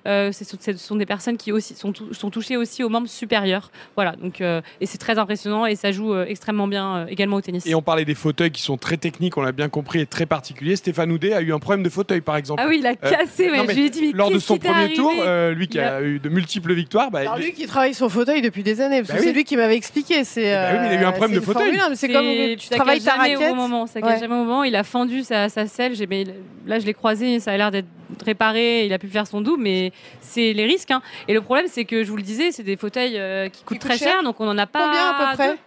[0.06, 0.44] Euh, ce
[0.76, 3.70] sont des personnes qui aussi sont, tou- sont touchées aussi aux membres supérieurs.
[3.96, 7.36] Voilà, donc euh, et c'est très impressionnant et ça joue euh, extrêmement bien euh, également
[7.36, 7.66] au tennis.
[7.66, 10.26] Et on parlait des fauteuils qui sont très techniques, on l'a bien compris, et très
[10.26, 10.76] particuliers.
[10.76, 12.62] Stéphane Houdet a eu un problème de fauteuil par exemple.
[12.64, 13.48] Ah oui, il a cassé.
[13.48, 15.78] non, mais je lui ai dit, mais Lors de son premier tour, euh, lui qui
[15.78, 16.02] a...
[16.02, 19.08] eu de multiples victoires, bah, Alors lui qui travaille son fauteuil depuis des années, parce
[19.10, 19.26] Bah que oui.
[19.28, 20.24] c'est lui qui m'avait expliqué.
[20.24, 20.52] C'est.
[20.54, 21.62] bah oui, mais il a eu un euh, problème de fauteuil.
[21.76, 23.52] Formule 1, mais C'est comme tu travailles ta jamais raquette.
[23.52, 23.86] au moment.
[23.86, 24.08] Ça Ouais.
[24.08, 24.64] casse jamais au moment.
[24.64, 25.94] Il a fendu sa, sa selle.
[25.94, 26.24] J'ai- mais
[26.66, 27.38] là, je l'ai croisé.
[27.40, 27.86] Ça a l'air d'être
[28.24, 28.86] réparé.
[28.86, 30.90] Il a pu faire son double, mais c'est les risques.
[30.90, 31.02] hein.
[31.28, 33.78] Et le problème, c'est que je vous le disais, c'est des fauteuils euh, qui coûtent
[33.78, 34.84] coûtent très cher, cher donc on n'en a pas.
[34.86, 35.48] Combien à peu près?
[35.52, 35.58] Deux.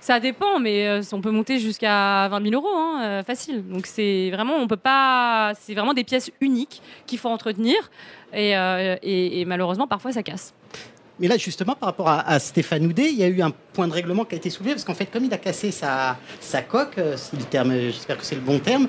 [0.00, 3.66] Ça dépend, mais euh, on peut monter jusqu'à 20 000 euros, hein, euh, facile.
[3.66, 5.52] Donc c'est vraiment, on peut pas.
[5.58, 7.74] C'est vraiment des pièces uniques qu'il faut entretenir,
[8.34, 10.52] et, euh, et- et malheureusement, parfois, ça casse.
[11.20, 13.86] Mais là, justement, par rapport à, à Stéphane Houdet, il y a eu un point
[13.88, 16.62] de règlement qui a été soulevé, parce qu'en fait, comme il a cassé sa, sa
[16.62, 18.88] coque, euh, c'est le terme, j'espère que c'est le bon terme,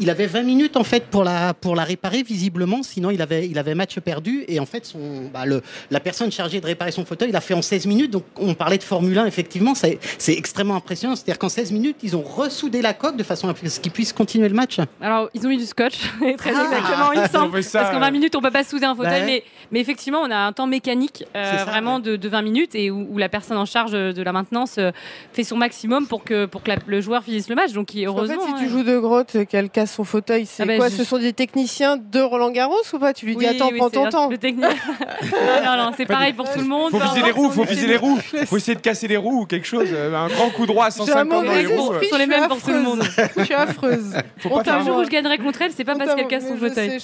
[0.00, 3.46] il avait 20 minutes en fait pour la, pour la réparer, visiblement, sinon il avait,
[3.48, 6.90] il avait match perdu, et en fait, son, bah, le, la personne chargée de réparer
[6.90, 9.74] son fauteuil, il a fait en 16 minutes, donc on parlait de Formule 1, effectivement,
[9.74, 13.48] c'est c'est extrêmement impressionnant, c'est-à-dire qu'en 16 minutes, ils ont ressoudé la coque de façon
[13.48, 14.78] à ce qu'il puisse continuer le match.
[15.00, 15.98] Alors, ils ont mis du scotch,
[16.38, 16.64] très Ah.
[16.64, 17.52] exactement, il me Ils ont semble.
[17.52, 19.26] Parce qu'en euh, 20 minutes, on peut pas souder un fauteuil, Ouais.
[19.26, 22.02] mais, mais effectivement, on a un temps mécanique euh, ça, vraiment ouais.
[22.02, 24.90] de, de 20 minutes et où, où la personne en charge de la maintenance euh,
[25.32, 27.72] fait son maximum pour que, pour que la- le joueur finisse le match.
[27.72, 28.56] Donc, il- En fait, heureusement.
[28.58, 31.04] si tu joues de grotte, qu'elle casse son fauteuil, c'est Ah ben, quoi je- Ce
[31.04, 33.90] sont des techniciens de Roland Garros ou pas Tu lui dis Oui, attends, oui, prends
[33.90, 34.28] ton temps.
[34.28, 34.64] peu technique.
[34.64, 35.28] non,
[35.64, 36.90] non, non, c'est pareil pour tout le monde.
[36.90, 38.18] faut viser les roues, faut viser les roues.
[38.46, 39.88] Faut essayer de casser les roues ou quelque chose.
[39.92, 41.92] euh, Un grand coup droit à J'ai un 150 dans les roues.
[42.10, 43.02] Sont les mêmes pour tout le monde.
[43.36, 44.14] Je suis affreuse.
[44.44, 46.98] Le un- jour où je gagnerai contre elle, c'est pas parce qu'elle casse son fauteuil.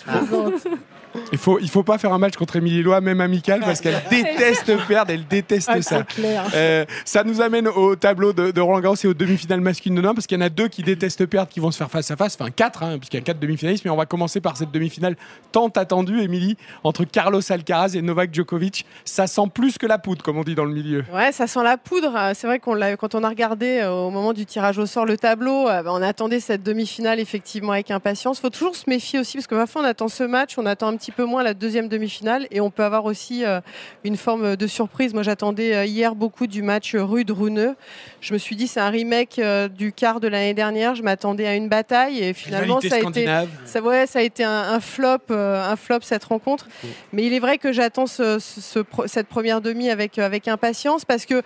[1.32, 4.00] Il faut, il faut pas faire un match contre Émilie Lois, même amical, parce qu'elle
[4.10, 4.50] déteste
[4.87, 6.02] perdre, elle déteste Ah, ça.
[6.02, 6.45] clair.
[6.54, 10.00] Euh, ça nous amène au tableau de, de Roland Garros et aux demi-finales masculines de
[10.02, 12.11] demain, parce qu'il y en a deux qui détestent perdre, qui vont se faire face
[12.11, 14.57] à face, enfin quatre, hein, puisqu'il y a quatre demi-finalistes, mais on va commencer par
[14.57, 15.16] cette demi-finale
[15.52, 18.85] tant attendue, Émilie, entre Carlos Alcaraz et Novak Djokovic.
[19.04, 21.04] Ça sent plus que la poudre, comme on dit dans le milieu.
[21.12, 22.12] Ouais, ça sent la poudre.
[22.35, 25.04] C'est vrai qu'on l'a, quand on a regardé euh, au moment du tirage au sort
[25.07, 28.38] le tableau, euh, bah, on attendait cette demi-finale effectivement avec impatience.
[28.38, 30.88] Il faut toujours se méfier aussi parce que parfois on attend ce match, on attend
[30.88, 33.61] un petit peu moins la deuxième demi-finale et on peut avoir aussi euh,
[34.04, 35.14] une forme de surprise.
[35.14, 37.75] Moi, j'attendais euh, hier beaucoup du match Rude Runeux.
[38.20, 40.94] Je me suis dit c'est un remake euh, du quart de l'année dernière.
[40.94, 43.26] Je m'attendais à une bataille et finalement ça a été
[43.64, 46.68] ça, ouais, ça a été un, un flop, euh, un flop cette rencontre.
[47.12, 50.49] Mais il est vrai que j'attends ce- ce- ce pro- cette première demi avec, avec
[50.49, 51.43] impatience parce que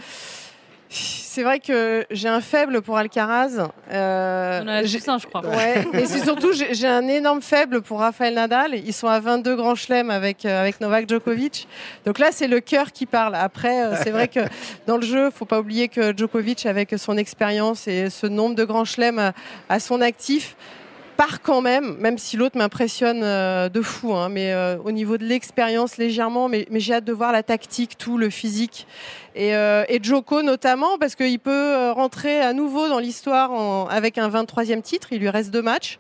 [0.95, 3.69] c'est vrai que j'ai un faible pour Alcaraz.
[3.91, 5.45] Euh, On a j'ai- tous un, je crois.
[5.45, 8.75] Ouais, mais c'est surtout j'ai j'ai un énorme faible pour Rafael Nadal.
[8.75, 11.67] Ils sont à 22 grands chelems avec euh, avec Novak Djokovic.
[12.07, 13.35] Donc là, c'est le cœur qui parle.
[13.35, 14.41] Après, euh, c'est vrai que
[14.87, 18.65] dans le jeu, faut pas oublier que Djokovic, avec son expérience et ce nombre de
[18.65, 19.33] grands chelems à,
[19.69, 20.57] à son actif,
[21.17, 25.17] part quand même, même si l'autre m'impressionne euh, de fou, hein, mais euh, au niveau
[25.17, 28.87] de l'expérience légèrement, mais, j'ai hâte de voir la tactique, tout, le physique.
[29.35, 34.83] Et, euh, Joko notamment, parce qu'il peut rentrer à nouveau dans l'histoire avec un 23e
[34.83, 35.99] titre, il lui reste deux matchs.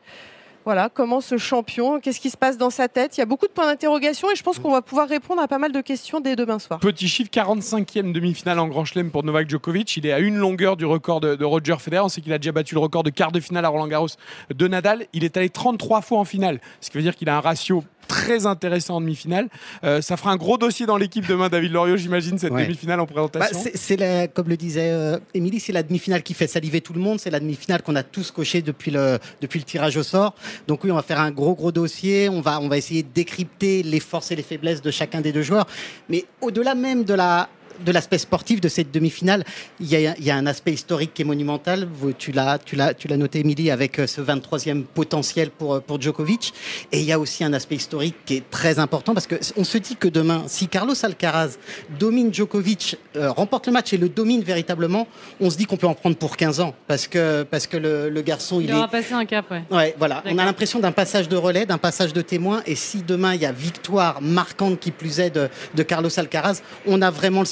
[0.64, 3.16] Voilà, comment ce champion, qu'est-ce qui se passe dans sa tête?
[3.16, 5.46] Il y a beaucoup de points d'interrogation et je pense qu'on va pouvoir répondre à
[5.48, 6.80] pas mal de questions dès demain soir.
[6.80, 9.94] Petit chiffre, 45e demi-finale en Grand Chelem pour Novak Djokovic.
[9.98, 12.00] Il est à une longueur du record de, de Roger Federer.
[12.04, 14.08] On sait qu'il a déjà battu le record de quart de finale à Roland Garros
[14.54, 15.06] de Nadal.
[15.12, 17.84] Il est allé 33 fois en finale, ce qui veut dire qu'il a un ratio
[18.06, 19.48] très intéressant en demi-finale.
[19.82, 22.64] Euh, ça fera un gros dossier dans l'équipe demain, David Loriot, j'imagine, cette Ouais.
[22.64, 23.58] demi-finale en Bah, présentation.
[23.62, 26.92] c'est, c'est la- comme le disait euh, Émilie, c'est la demi-finale qui fait saliver tout
[26.92, 27.18] le monde.
[27.18, 30.34] C'est la demi-finale qu'on a tous coché depuis le, depuis le tirage au sort.
[30.66, 32.28] Donc oui, on va faire un gros gros dossier.
[32.28, 35.32] On va, on va essayer de décrypter les forces et les faiblesses de chacun des
[35.32, 35.66] deux joueurs.
[36.08, 37.48] Mais au-delà même de la
[37.84, 39.44] de l'aspect sportif de cette demi-finale,
[39.80, 41.88] il y, a, il y a un aspect historique qui est monumental.
[41.92, 45.74] Vous- Tu l'as, tu l'as, tu l'as noté, Émilie, avec euh, ce 23e potentiel pour,
[45.74, 46.52] euh, pour Djokovic.
[46.92, 49.64] Et il y a aussi un aspect historique qui est très important parce que on
[49.64, 51.56] se dit que demain, si Carlos Alcaraz
[51.98, 55.06] domine Djokovic, euh, remporte le match et le domine véritablement,
[55.40, 58.08] on se dit qu'on peut en prendre pour 15 ans parce que, parce que le,
[58.10, 59.62] le garçon, il, Il est, aura passé un cap, ouais.
[59.70, 60.22] Ouais, voilà.
[60.26, 62.62] On a l'impression d'un passage de relais, d'un passage de témoin.
[62.66, 66.60] Et si demain il y a victoire marquante qui plus est de, de Carlos Alcaraz,
[66.86, 67.46] on a vraiment le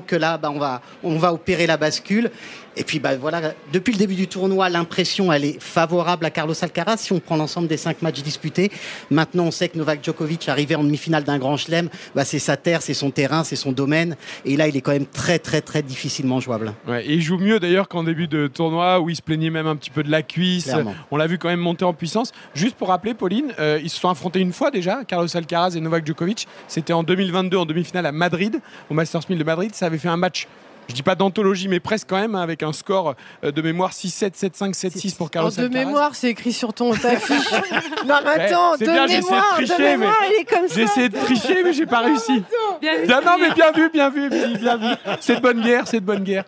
[0.00, 2.30] que là, bah, on va, on va opérer la bascule.
[2.76, 6.54] Et puis bah, voilà, depuis le début du tournoi, l'impression elle est favorable à Carlos
[6.60, 8.70] Alcaraz si on prend l'ensemble des cinq matchs disputés.
[9.10, 12.56] Maintenant, on sait que Novak Djokovic arrivé en demi-finale d'un grand chelem, bah, c'est sa
[12.56, 14.16] terre, c'est son terrain, c'est son domaine.
[14.44, 16.72] Et là, il est quand même très très très difficilement jouable.
[16.88, 19.66] Ouais, et il joue mieux d'ailleurs qu'en début de tournoi où il se plaignait même
[19.66, 20.64] un petit peu de la cuisse.
[20.64, 20.94] Clairement.
[21.10, 22.32] On l'a vu quand même monter en puissance.
[22.54, 25.80] Juste pour rappeler, Pauline, euh, ils se sont affrontés une fois déjà, Carlos Alcaraz et
[25.80, 26.46] Novak Djokovic.
[26.68, 29.74] C'était en 2022 en demi-finale à Madrid, au Masters 1000 de Madrid.
[29.74, 30.46] Ça avait fait un match.
[30.88, 33.14] Je dis pas d'anthologie, mais presque quand même, hein, avec un score
[33.44, 35.84] euh, de mémoire 6-7, 7-5, 7-6 pour Carlos Oh, de Alcaraz.
[35.84, 37.50] mémoire, c'est écrit sur ton ta fiche.
[38.06, 40.44] non, mais attends, de bien, j'ai essayé de mémoire, tricher, de mémoire, mais il est
[40.44, 40.74] comme ça.
[40.74, 42.42] J'ai essayé de tricher, mais j'ai pas réussi.
[42.80, 44.86] Bien Non, non, mais bien vu, bien vu, bien vu.
[45.20, 46.44] C'est de bonne guerre, c'est de bonne guerre.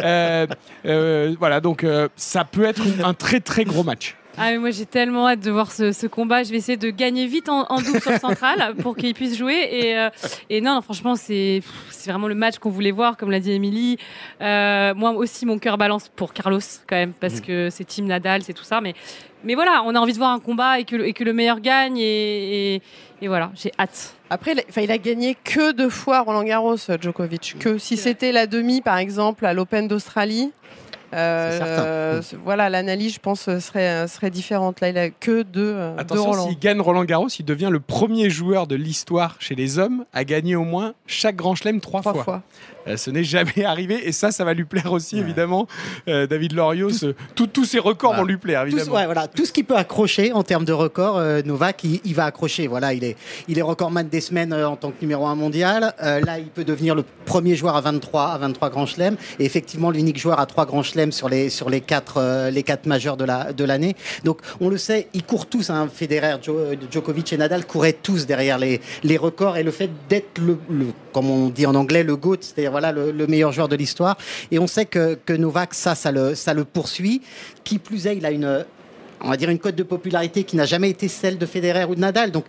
[0.00, 0.46] Euh,
[0.86, 4.16] euh, voilà, donc euh, ça peut être un très très gros match.
[4.36, 6.42] Ah, mais moi j'ai tellement hâte de voir ce, ce combat.
[6.42, 9.36] Je vais essayer de gagner vite en, en double sur le central pour qu'il puisse
[9.38, 9.68] jouer.
[9.70, 10.10] Et, euh,
[10.50, 11.62] et non, non, franchement, c'est
[12.06, 13.96] vraiment le match qu'on voulait voir, comme l'a dit Émilie.
[14.40, 18.42] Euh, moi aussi, mon cœur balance pour Carlos quand même, parce que c'est Team Nadal,
[18.42, 18.80] c'est tout ça.
[18.80, 18.94] Mais,
[19.44, 21.32] mais voilà, on a envie de voir un combat et que, le- et que le
[21.32, 21.98] meilleur gagne.
[21.98, 22.82] Et, et,
[23.22, 24.14] et voilà, j'ai hâte.
[24.30, 27.56] Après, il a, enfin, il a gagné que deux fois Roland Garros, euh, Djokovic.
[27.60, 30.50] Que si c'était la demi, par exemple, à l'Open d'Australie.
[31.14, 34.80] Euh, voilà, l'analyse, je pense, serait, serait différente.
[34.80, 36.48] Là, il a que deux, euh, Attention, Roland.
[36.48, 40.24] s'il gagne Roland Garros, il devient le premier joueur de l'histoire chez les hommes à
[40.24, 42.24] gagner au moins chaque grand chelem trois, Trois fois.
[42.24, 42.42] fois.
[42.86, 45.66] Euh, ce n'est jamais arrivé et ça, ça va lui plaire aussi, évidemment.
[46.08, 46.90] Euh, David Lorios,
[47.34, 48.22] tout- tous ses records Voilà.
[48.22, 48.96] vont lui plaire, Tout, ce- évidemment.
[48.96, 52.14] ouais, voilà, tout ce qui peut accrocher en termes de record, euh, Novak, il, il
[52.14, 52.66] va accrocher.
[52.66, 53.16] Voilà, il est,
[53.48, 55.94] il est recordman des semaines en tant que numéro un mondial.
[56.02, 59.16] Là, il peut devenir le premier joueur à 23, à 23 grands chelems.
[59.38, 62.86] Et effectivement, l'unique joueur à 3 grands sur les, sur les quatre, euh, les quatre
[62.86, 63.96] majeurs de la, de l'année.
[64.24, 65.70] Donc, on le sait, ils courent tous.
[65.70, 69.56] Hein, Federer, euh, Djokovic et Nadal couraient tous derrière les, les records.
[69.56, 70.58] Et le fait d'être le-
[71.12, 74.16] comme on dit en anglais, le GOAT, c'est-à-dire voilà, le, le meilleur joueur de l'histoire.
[74.50, 77.22] Et on sait que, que Novak, ça, ça le, ça le poursuit.
[77.62, 78.64] Qui plus est, il a une,
[79.22, 81.94] on va dire une cote de popularité qui n'a jamais été celle de Federer ou
[81.94, 82.30] de Nadal.
[82.30, 82.44] Donc,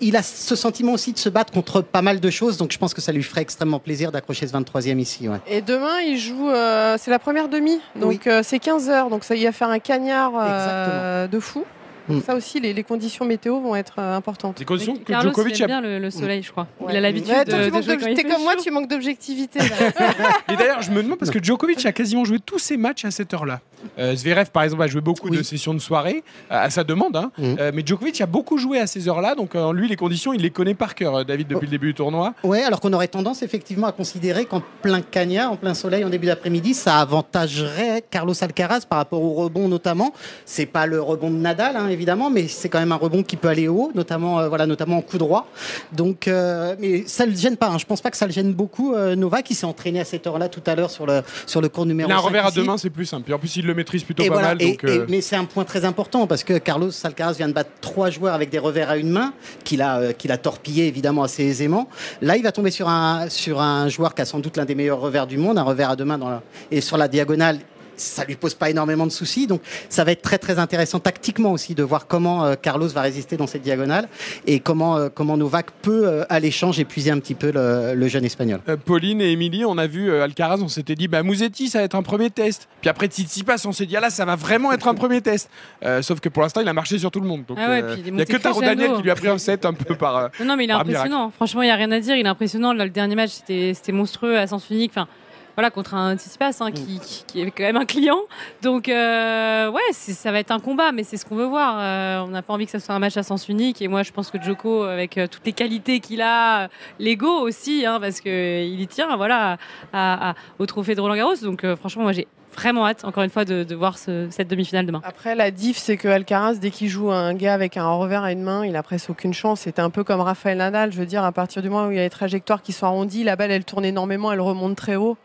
[0.00, 2.56] il a ce sentiment aussi de se battre contre pas mal de choses.
[2.58, 5.28] Donc, je pense que ça lui ferait extrêmement plaisir d'accrocher ce 23e ici.
[5.28, 5.38] Ouais.
[5.48, 6.50] Et demain, il joue.
[6.50, 7.80] euh, c'est la première demi.
[7.94, 8.20] Donc, Oui.
[8.26, 9.08] euh, c'est 15 heures.
[9.08, 11.64] Donc, ça y va faire un cagnard euh, de fou.
[12.08, 12.20] Mm.
[12.20, 14.58] Ça aussi, les, les conditions météo vont être euh, importantes.
[14.58, 16.68] Des conditions que Carlos, Djokovic aime bien le, le soleil, je crois.
[16.88, 18.88] Il a l'habitude Ouais, de, de jouer quand il T'es fait comme moi, tu manques
[18.88, 19.58] d'objectivité.
[20.52, 23.10] Et d'ailleurs, je me demande parce que Djokovic a quasiment joué tous ses matchs à
[23.10, 23.60] cette heure-là.
[23.98, 25.44] Euh, Zverev, par exemple, a joué beaucoup de Oui.
[25.44, 27.16] sessions de soirée à sa demande.
[27.16, 27.30] hein.
[27.38, 27.56] Mhm.
[27.60, 29.34] Euh, mais Djokovic a beaucoup joué à ces heures-là.
[29.34, 31.94] Donc, euh, lui, les conditions, il les connaît par cœur, David, depuis le début du
[31.94, 32.34] tournoi.
[32.44, 36.10] Ouais, alors qu'on aurait tendance effectivement à considérer qu'en plein cagnard, en plein soleil, en
[36.10, 40.12] début d'après-midi, ça avantagerait Carlos Alcaraz par rapport au rebond notamment.
[40.44, 43.36] C'est pas le rebond de Nadal, hein, évidemment, mais c'est quand même un rebond qui
[43.36, 45.48] peut aller haut, notamment, euh, voilà, notamment en coup droit.
[45.92, 47.68] Donc, euh, mais ça le gêne pas.
[47.68, 47.78] hein.
[47.78, 48.94] Je pense pas que ça le gêne beaucoup.
[48.94, 51.68] Euh, Novak, qui s'est entraîné à cette heure-là tout à l'heure sur le sur le
[51.68, 53.24] cours numéro Il a un 5 revers à deux mains, c'est plus simple.
[53.24, 54.62] Puis en plus, il le maîtrise plutôt Et pas voilà, mal.
[54.62, 57.48] et- donc, et- euh, mais c'est un point très important parce que Carlos Alcaraz vient
[57.48, 59.32] de battre trois joueurs avec des revers à une main,
[59.64, 61.88] qu'il a, euh, qu'il a torpillé évidemment assez aisément.
[62.22, 64.74] Là, il va tomber sur un, sur un joueur qui a sans doute l'un des
[64.74, 67.58] meilleurs revers du monde, un revers à deux mains dans la- et sur la diagonale.
[67.96, 71.52] Ça lui pose pas énormément de soucis, donc ça va être très très intéressant tactiquement
[71.52, 74.08] aussi de voir comment euh, Carlos va résister dans cette diagonale
[74.46, 78.08] et comment euh, comment Novak peut euh, à l'échange épuiser un petit peu le, le
[78.08, 78.60] jeune espagnol.
[78.68, 81.78] euh, Pauline et Émilie, on a vu euh, Alcaraz, on s'était dit, bah, Mouzetti, ça
[81.78, 82.68] va être un premier test.
[82.80, 85.48] Puis après Tsitsipas, on s'est dit, ah là, ça va vraiment être un premier test.
[85.84, 87.44] Euh, sauf que pour l'instant, il a marché sur tout le monde.
[87.48, 88.60] Donc, Ah ouais, euh, puis il n'y a que Taro.
[88.60, 90.16] Daniel qui lui a pris un set un peu par.
[90.16, 91.30] euh, Non, non, mais il est impressionnant.
[91.34, 92.16] Franchement, il n'y a rien à dire.
[92.16, 92.72] Il est impressionnant.
[92.72, 94.92] Là, le dernier match, c'était c'était monstrueux à sens unique.
[94.92, 95.08] Enfin,
[95.56, 98.18] voilà, contre un Tsitsipas hein, qui, qui, qui est quand même un client.
[98.62, 101.76] Donc, euh, ouais, ça va être un combat, mais c'est ce qu'on veut voir.
[101.78, 103.80] Euh, on n'a pas envie que ça soit un match à sens unique.
[103.82, 107.28] Et moi, je pense que Joko, avec euh, toutes les qualités qu'il a, euh, l'ego
[107.40, 109.56] aussi, hein, parce qu'il y tient, voilà,
[109.92, 111.36] à- à- au trophée de Roland Garros.
[111.42, 114.86] Donc, franchement, moi, j'ai vraiment hâte, encore une fois, de, de voir ce- cette demi-finale
[114.86, 115.02] demain.
[115.04, 118.32] Après, la diff, c'est que Alcaraz, dès qu'il joue un gars avec un revers à
[118.32, 119.60] une main, il a presque aucune chance.
[119.60, 120.90] C'était un peu comme Rafael Nadal.
[120.92, 122.86] Je veux dire, à partir du moment où il y a les trajectoires qui sont
[122.86, 125.18] arrondies, la balle, elle tourne énormément, elle remonte très haut.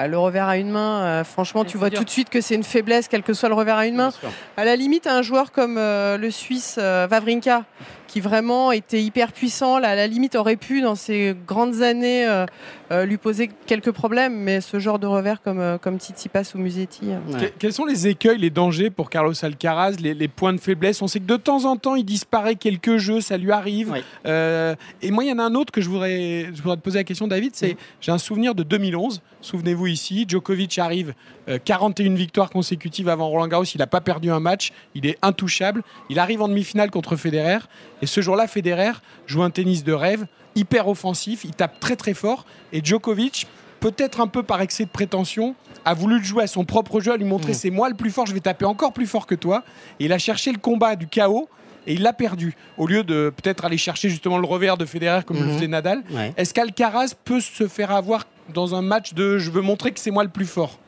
[0.00, 1.98] Ah, Le revers à une main, euh, franchement, tu vois dur.
[1.98, 4.10] tout de suite que c'est une faiblesse, quel que soit le revers à une main.
[4.56, 7.64] À la limite, un joueur comme euh, le Suisse euh, Wawrinka,
[8.08, 12.26] qui vraiment était hyper puissant, là, à la limite aurait pu, dans ses grandes années,
[12.26, 12.46] euh,
[12.90, 14.34] euh, lui poser quelques problèmes.
[14.34, 17.02] Mais ce genre de revers comme, euh, comme Tsitsipas ou Musetti.
[17.06, 17.38] Ouais.
[17.38, 21.00] Que- Quels sont les écueils, les dangers pour Carlos Alcaraz, les, les points de faiblesse?
[21.02, 23.90] On sait que de temps en temps, il disparaît quelques jeux, ça lui arrive.
[23.92, 23.98] Oui.
[24.26, 26.82] Euh, et moi, il y en a un autre que je voudrais, je voudrais te
[26.82, 27.50] poser la question, David.
[27.54, 29.20] C'est, j'ai un souvenir de 2011.
[29.42, 31.14] Souvenez-vous ici, Djokovic arrive,
[31.48, 33.64] euh, 41 victoires consécutives avant Roland Garros.
[33.64, 34.72] Il n'a pas perdu un match.
[34.94, 35.82] Il est intouchable.
[36.08, 37.58] Il arrive en demi-finale contre Federer.
[38.02, 38.92] Et ce jour-là, Federer
[39.26, 41.44] joue un tennis de rêve, hyper offensif.
[41.44, 42.44] Il tape très très fort.
[42.72, 43.46] Et Djokovic
[43.80, 47.16] peut-être un peu par excès de prétention, a voulu jouer à son propre jeu, à
[47.16, 47.54] lui montrer Mm.
[47.54, 49.62] c'est moi le plus fort, je vais taper encore plus fort que toi.
[50.00, 51.48] Et il a cherché le combat du chaos
[51.86, 52.56] et il l'a perdu.
[52.76, 55.54] Au lieu de peut-être aller chercher justement le revers de Federer comme le Mhm.
[55.54, 56.02] faisait Nadal.
[56.10, 56.34] Ouais.
[56.36, 60.10] Est-ce qu'Alcaraz peut se faire avoir dans un match de je veux montrer que c'est
[60.10, 60.78] moi le plus fort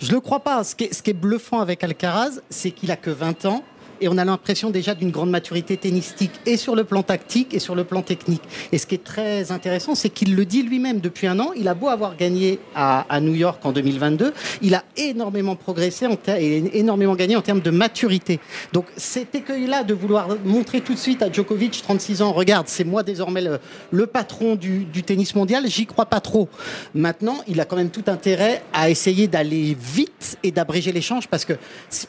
[0.00, 0.64] Je le crois pas.
[0.64, 3.62] Ce qui est, ce qui est bluffant avec Alcaraz, c'est qu'il a que 20 ans.
[4.00, 7.58] Et on a l'impression déjà d'une grande maturité tennistique et sur le plan tactique et
[7.58, 8.42] sur le plan technique.
[8.72, 11.50] Et ce qui est très intéressant, c'est qu'il le dit lui-même depuis un an.
[11.56, 14.32] Il a beau avoir gagné à, à New York en 2022,
[14.62, 18.40] il a énormément progressé en et énormément gagné en termes de maturité.
[18.72, 22.84] Donc cet écueil-là de vouloir montrer tout de suite à Djokovic, 36 ans, regarde, c'est
[22.84, 23.42] moi désormais
[23.90, 26.48] le, patron du, du tennis mondial, j'y crois pas trop.
[26.94, 31.44] Maintenant, il a quand même tout intérêt à essayer d'aller vite et d'abréger l'échange parce
[31.44, 31.54] que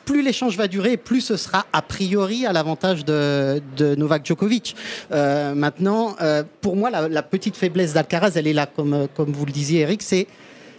[0.06, 3.60] plus l'échange va durer, plus ce sera a priori à l'avantage de,
[3.98, 4.76] Novak Djokovic.
[5.12, 9.32] Euh, maintenant, euh, pour moi, la, petite faiblesse d'Alcaraz, elle est là, comme, euh, comme
[9.32, 10.28] vous le disiez, Eric, c'est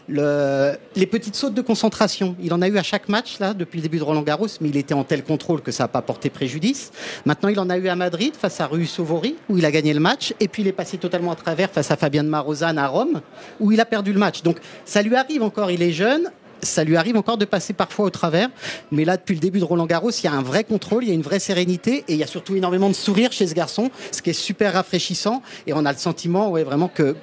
[0.09, 2.37] le- les petites sautes de concentration.
[2.41, 4.69] Il en a eu à chaque match là depuis le début de Roland Garros, mais
[4.69, 6.93] il était en tel contrôle que ça n'a pas porté préjudice.
[7.25, 9.93] Maintenant, il en a eu à Madrid face à Rui Sovori où il a gagné
[9.95, 12.77] le match, et puis il est passé totalement à travers face à Fabien de Marozan
[12.77, 13.21] à Rome
[13.59, 14.43] où il a perdu le match.
[14.43, 16.31] Donc ça lui arrive encore, il est jeune.
[16.63, 18.49] Ça lui arrive encore de passer parfois au travers,
[18.93, 21.09] mais là depuis le début de Roland Garros, il y a un vrai contrôle, il
[21.09, 23.55] y a une vraie sérénité et il y a surtout énormément de sourire chez ce
[23.55, 25.43] garçon, ce qui est super rafraîchissant.
[25.67, 27.17] Et on a le sentiment, ouais, vraiment que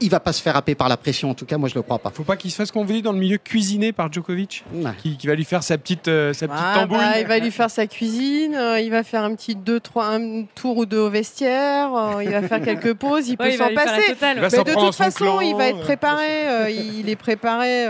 [0.00, 1.28] il va pas se faire happer par la pression.
[1.28, 2.10] En tout cas, moi je le crois pas.
[2.10, 4.92] Faut pas qu'il se fasse qu'on vous dit dans le milieu cuisiné par Djokovic, Ouais.
[5.02, 6.98] qui, qui va lui faire sa petite, euh, sa petite Ah, tambouille.
[6.98, 10.06] bah, il va lui faire sa cuisine, euh, il va faire un petit deux, trois,
[10.06, 13.54] un tour ou deux au vestiaire, euh, il va faire quelques pauses, il peut Ouais,
[13.54, 14.02] il va s'en passer.
[14.08, 16.48] Il Mais de toute façon, clan, il va être euh, préparé.
[16.48, 17.86] euh, il est préparé.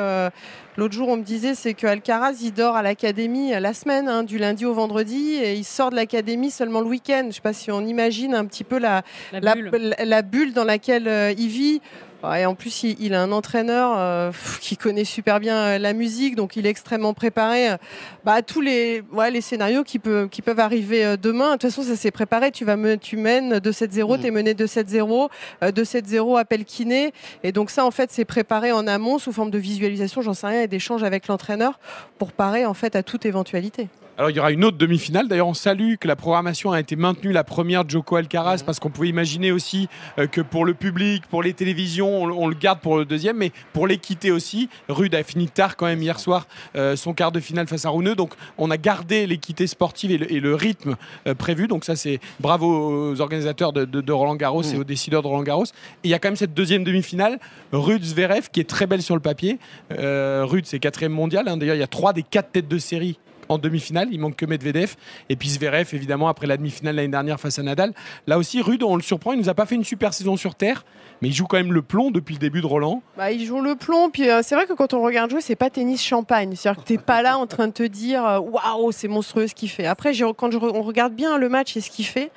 [0.78, 4.22] L'autre jour, on me disait, c'est que Alcaraz, il dort à l'académie la semaine, hein,
[4.22, 7.24] du lundi au vendredi, et il sort de l'académie seulement le week-end.
[7.30, 9.70] Je sais pas si on imagine un petit peu la, La la, bulle.
[9.72, 11.80] la- la bulle dans laquelle euh, il vit.
[12.24, 15.92] Ouais, Et en plus, il, a un entraîneur euh, qui connaît super bien euh, la
[15.92, 17.76] musique, donc il est extrêmement préparé euh,
[18.24, 21.50] bah, à tous les, ouais, les scénarios qui, peut- qui peuvent arriver euh, demain.
[21.50, 22.50] De toute façon, ça s'est préparé.
[22.50, 24.20] Tu, vas me, tu mènes 2-7-0, Mhm.
[24.20, 25.28] tu es mené 2-7-0,
[25.62, 27.12] euh, 2-7-0 appel kiné.
[27.44, 30.48] Et donc ça, en fait, c'est préparé en amont sous forme de visualisation, j'en sais
[30.48, 31.78] rien, et d'échange avec l'entraîneur
[32.18, 33.86] pour parer en fait à toute éventualité.
[34.18, 35.28] Alors il y aura une autre demi-finale.
[35.28, 38.18] D'ailleurs, on salue que la programmation a été maintenue, la première Joko Mhm.
[38.18, 42.26] Alcaraz, parce qu'on pouvait imaginer aussi euh, que pour le public, pour les télévisions, on,
[42.26, 44.68] le- on le garde pour le deuxième, mais pour l'équité aussi.
[44.88, 47.90] Rude a fini tard quand même hier soir euh, son quart de finale face à
[47.90, 50.96] Runeux, donc on a gardé l'équité sportive et le, et le rythme
[51.28, 51.68] euh, prévu.
[51.68, 54.80] Donc ça, c'est bravo aux organisateurs de, de- de Roland Garros et Mhm.
[54.80, 55.64] aux décideurs de Roland Garros.
[55.66, 55.68] Et
[56.02, 57.38] il y a quand même cette deuxième demi-finale,
[57.70, 59.60] Rude Zverev, qui est très belle sur le papier.
[59.92, 61.46] Euh, Rude, c'est quatrième mondial.
[61.48, 61.56] hein.
[61.56, 63.16] D'ailleurs, il y a trois des quatre têtes de série
[63.48, 64.08] en demi-finale.
[64.10, 64.96] Il manque que Medvedev.
[65.28, 67.92] Et puis Zverev, évidemment, après la demi-finale l'année dernière face à Nadal.
[68.26, 69.32] Là aussi, Rude, on le surprend.
[69.32, 70.84] Il nous a pas fait une super saison sur terre,
[71.22, 73.02] mais il joue quand même le plomb depuis le début de Roland.
[73.16, 75.56] Bah, ils jouent le plomb, puis euh, c'est vrai que quand on regarde jouer, c'est
[75.56, 76.54] pas tennis champagne.
[76.54, 79.54] C'est-à-dire que t'es pas là en train de te dire euh, waouh, c'est monstrueux ce
[79.54, 79.86] qu'il fait.
[79.86, 82.30] Après, quand on regarde bien le match et ce qu'il fait,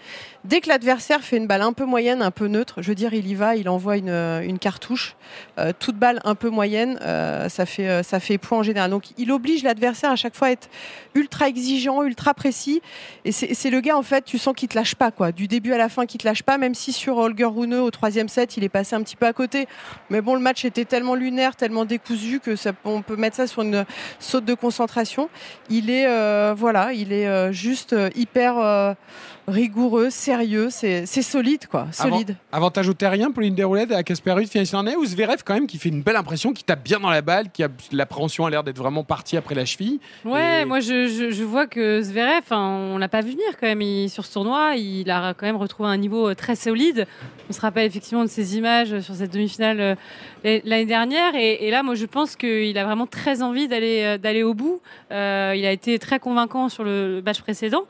[0.43, 3.13] dès que l'adversaire fait une balle un peu moyenne, un peu neutre, je veux dire,
[3.13, 5.15] il y va, il envoie une, euh, une cartouche.
[5.79, 6.99] Toute balle un peu moyenne,
[7.49, 8.89] ça, fait, ça fait point en général.
[8.89, 10.69] Donc il oblige l'adversaire à chaque fois à être
[11.15, 12.81] ultra exigeant, ultra précis.
[13.25, 15.31] Et c'est le gars, en fait, tu sens qu'il te lâche pas, quoi.
[15.31, 17.91] Du début à la fin, qu'il te lâche pas, même si sur Holger Rune, au
[17.91, 19.67] troisième set, il est passé un petit peu à côté.
[20.09, 23.47] Mais bon, le match était tellement lunaire, tellement décousu que ça, on peut mettre ça
[23.47, 23.85] sur une
[24.19, 25.29] saute de concentration.
[25.69, 28.95] Il est, euh, voilà, il est euh, juste euh, hyper
[29.51, 30.69] rigoureux, sérieux.
[30.71, 31.87] C'est solide, quoi.
[31.99, 32.35] Avant- Solide.
[32.51, 35.89] Avantage au terrien pour Linderwood à Casper Ruud, est, ou Zverev quand même qui fait
[35.89, 38.77] une belle impression, qui tape bien dans la balle, qui a l'appréhension a l'air d'être
[38.77, 39.99] vraiment partie après la cheville.
[40.25, 43.45] Ouais, Et- moi je, je- je vois que Zverev, hein, on l'a pas vu venir
[43.59, 44.75] quand même il- sur ce tournoi.
[44.77, 47.05] Il a quand même retrouvé un niveau euh, très solide.
[47.49, 49.79] On se rappelle effectivement de ces images sur cette demi-finale
[50.43, 51.35] euh, l'année dernière.
[51.35, 54.53] Et, et là, moi je pense qu'il a vraiment très envie d'aller euh, d'aller au
[54.53, 54.81] bout.
[55.11, 57.83] Euh, il a été très convaincant sur le match précédent.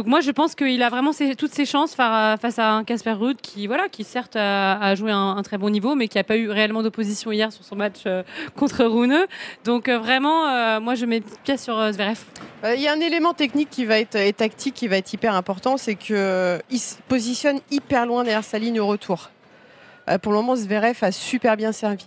[0.00, 3.12] Donc moi je pense qu'il a vraiment toutes ses chances fa- face à un Casper
[3.12, 6.24] Ruud qui voilà qui certes a, joué un, un très bon niveau mais qui a
[6.24, 8.22] pas eu réellement d'opposition hier sur son match euh,
[8.56, 9.26] contre Rune.
[9.64, 12.18] Donc euh, vraiment euh, moi je mets une pièce sur Zverev.
[12.64, 15.34] Il y a un élément technique qui va être et tactique qui va être hyper
[15.34, 19.28] important, c'est que euh, il se positionne hyper loin derrière sa ligne au retour.
[20.22, 22.06] Pour le moment, Zverev a super bien servi.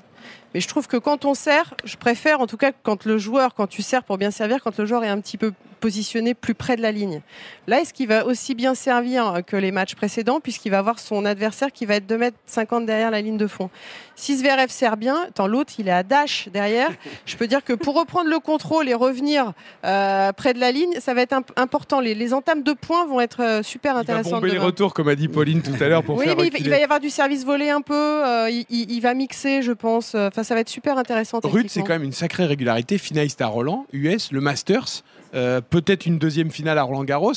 [0.55, 3.53] Mais je trouve que quand on sert, je préfère en tout cas quand le joueur,
[3.53, 5.53] quand tu sers pour bien servir, quand le joueur est un petit peu
[5.87, 7.19] positionner plus près de la ligne.
[7.67, 11.25] Là, est-ce qu'il va aussi bien servir que les matchs précédents, puisqu'il va avoir son
[11.25, 13.69] adversaire qui va être 2 mètres 50 derrière la ligne de fond?
[14.15, 16.89] Si Zverev sert bien, tant l'autre, il est à dash derrière,
[17.25, 19.51] je peux dire que pour reprendre le contrôle et revenir
[19.83, 21.99] euh, près de la ligne, ça va être imp- important.
[21.99, 24.43] Les, les entames de points vont être euh, super Il va intéressantes.
[24.45, 26.57] les retours, comme a dit Pauline tout à l'heure, pour Oui, faire mais il va,
[26.59, 26.69] il reculer.
[26.69, 27.93] va y avoir du service volé un peu.
[27.93, 30.15] euh, il, il- il va mixer, je pense.
[30.15, 31.39] Enfin, ça va être super intéressant.
[31.43, 32.97] Rude, c'est quand même une sacrée régularité.
[32.97, 35.03] Finaliste à Roland, US, le Masters.
[35.33, 37.33] Euh, Peut-être une deuxième finale à Roland Garros.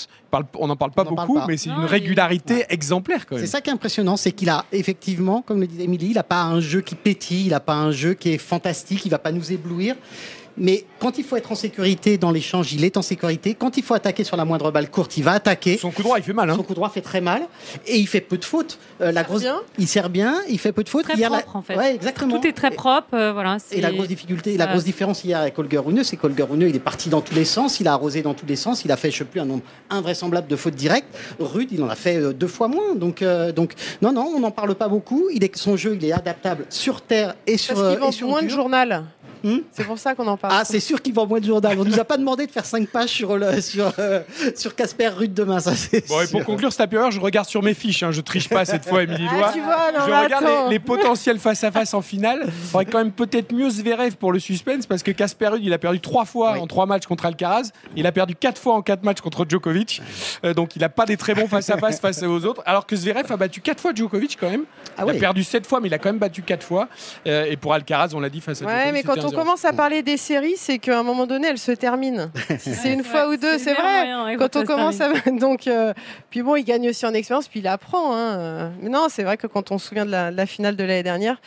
[0.59, 1.47] On n'en parle pas parle beaucoup, pas.
[1.49, 3.45] mais c'est une il- régularité exemplaire quand même.
[3.45, 6.23] C'est ça qui est impressionnant, c'est qu'il a effectivement, comme le disait Émilie, il n'a
[6.23, 9.19] pas un jeu qui pétille, il n'a pas un jeu qui est fantastique, il va
[9.19, 9.95] pas nous éblouir.
[10.59, 13.55] Mais quand il faut être en sécurité dans l'échange, il est en sécurité.
[13.55, 15.77] Quand il faut attaquer sur la moindre balle courte, il va attaquer.
[15.77, 16.49] Son coup droit, il fait mal.
[16.51, 16.55] Hein.
[16.57, 17.43] Son coup droit fait très mal
[17.87, 18.79] et il fait peu de fautes.
[19.01, 19.61] Euh, la sert grosse, bien.
[19.79, 21.05] il sert bien, il fait peu de fautes.
[21.05, 21.77] Très Hier, la- propre, en fait.
[21.77, 22.39] Ouais, exactement.
[22.41, 23.09] Tout est très propre.
[23.15, 26.45] euh, voilà, Et la grosse difficulté, la grosse différence hier avec Holger Rune, c'est qu'Holger
[26.45, 28.85] Rune, il est parti dans tous les sens, il a arrosé dans tous les sens,
[28.85, 31.15] il a fait, je sais plus, un nombre invraisemblable de fautes directes.
[31.39, 32.95] Rude, il en a fait euh, deux fois moins.
[32.95, 35.29] Donc, euh, donc non, non, on n'en parle pas beaucoup.
[35.33, 38.13] Il est, son jeu, il est adaptable sur terre et sur, Parce euh, et vendent
[38.13, 39.05] sur moins de journal.
[39.47, 40.55] Hmm c'est pour ça qu'on en parle.
[40.57, 41.79] Ah, c'est sûr qu'il vend moins de journal.
[41.79, 44.21] On nous a pas demandé de faire cinq pages sur le, sur euh,
[44.57, 46.07] sur Casper Rude demain, ça c'est.
[46.09, 48.03] Bon, et pour conclure cette happy hour, je regarde sur mes fiches.
[48.03, 48.11] Hein.
[48.13, 49.53] Je triche pas cette fois, Émilie Ah, Loire.
[49.53, 52.45] tu vois, non, je regarde les, les potentiels face à face en finale.
[52.47, 55.73] Il faudrait quand même peut-être mieux Zverev pour le suspense parce que Casper Ruud, il
[55.73, 56.61] a perdu trois fois Oui.
[56.61, 57.71] en trois matchs contre Alcaraz.
[57.95, 60.03] Il a perdu quatre fois en quatre matchs contre Djokovic.
[60.45, 62.63] Euh, donc il n'a pas des très bons face à face face aux autres.
[62.67, 64.65] Alors que Zverev a battu quatre fois Djokovic quand même.
[64.99, 66.89] Ah il a perdu sept fois, mais il a quand même battu quatre fois.
[67.27, 68.93] Euh, et pour Alcaraz, on l'a dit face à Ouais, Djokovic.
[68.95, 69.36] mais quand c'était on 1-0.
[69.37, 72.31] Commence à parler des séries, c'est qu'à un moment donné, elles se terminent.
[72.59, 74.15] Si c'est une fois ou deux, c'est vrai.
[74.25, 75.11] ouais, Quand on commence à.
[75.31, 75.93] Donc, euh,
[76.31, 78.15] puis bon, il gagne aussi en expérience, puis il apprend.
[78.17, 78.73] hein.
[78.81, 80.83] Mais non, c'est vrai que quand on se souvient de la, de la finale de
[80.85, 81.41] l'année dernière,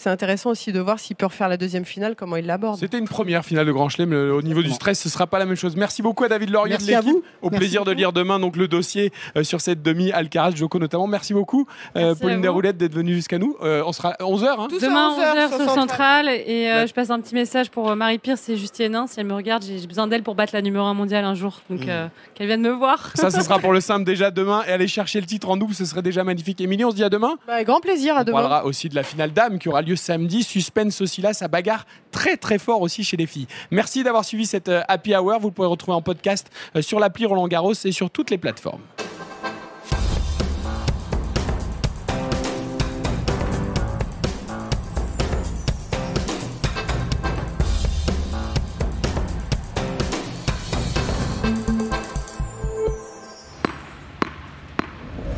[0.00, 2.78] c'est intéressant aussi de voir s'il peut refaire la deuxième finale, comment il l'aborde.
[2.78, 4.10] C'était une première finale de Grand Chelem.
[4.10, 5.76] Le- Au niveau du stress, ce sera pas la même chose.
[5.76, 7.10] Merci beaucoup à David Laurier Merci de l'équipe.
[7.10, 7.22] vous.
[7.42, 10.78] Au Merci plaisir de lire demain donc le dossier euh, sur cette demi Alcaraz, Joko
[10.78, 11.06] notamment.
[11.06, 12.42] Merci beaucoup, euh, Merci Pauline vous.
[12.42, 13.56] Desroulettes, d'être venue jusqu'à nous.
[13.62, 14.46] Euh, on sera à 11h.
[14.58, 14.68] Hein.
[14.80, 16.28] Demain 11 heures 11h sur sur Central.
[16.28, 16.86] Et euh, Ouais.
[16.86, 19.06] je passe un petit message pour Marie Pierce et Justine Hénin.
[19.06, 21.60] Si elle me regarde, j'ai besoin d'elle pour battre la numéro 1 mondiale un jour.
[21.68, 23.10] Donc euh, qu'elle vienne me voir.
[23.16, 24.62] Ça, ce sera pour le simple déjà demain.
[24.66, 26.60] Et aller chercher le titre en double, ce serait déjà magnifique.
[26.60, 27.34] Émilie, on se dit à demain.
[27.46, 28.38] Bah, grand plaisir, à On demain.
[28.38, 30.42] parlera aussi de la finale dame qui aura lieu samedi.
[30.42, 33.46] Suspense aussi là, ça bagarre très très fort aussi chez les filles.
[33.70, 35.40] Merci d'avoir suivi cette euh, Happy Hour.
[35.40, 38.38] Vous le pourrez retrouver en podcast euh, sur l'appli Roland Garros et sur toutes les
[38.38, 38.82] plateformes.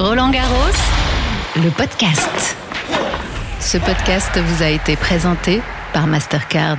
[0.03, 0.77] Roland Garros,
[1.57, 2.62] le podcast.
[3.62, 6.79] Ce podcast vous a été présenté par Mastercard.